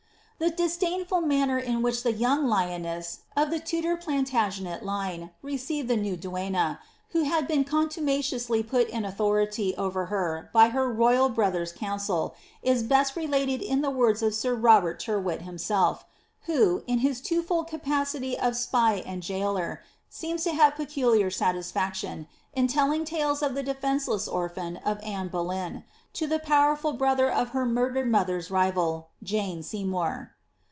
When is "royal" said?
10.91-11.29